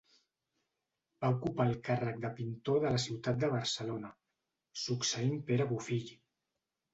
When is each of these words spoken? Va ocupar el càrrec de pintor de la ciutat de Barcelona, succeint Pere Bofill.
Va 1.25 1.29
ocupar 1.35 1.67
el 1.71 1.75
càrrec 1.89 2.17
de 2.23 2.31
pintor 2.39 2.79
de 2.85 2.95
la 2.95 3.03
ciutat 3.03 3.37
de 3.45 3.51
Barcelona, 3.53 4.11
succeint 4.87 5.39
Pere 5.51 5.69
Bofill. 5.75 6.11